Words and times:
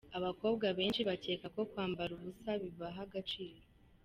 Abakobwa 0.17 0.65
benshi 0.77 1.01
bakeka 1.09 1.47
ko 1.55 1.61
kwambara 1.71 2.11
ubusa 2.17 2.51
bibaha 2.61 3.01
agaciro. 3.07 3.61